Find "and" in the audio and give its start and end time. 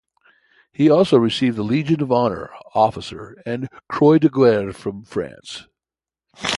3.45-3.69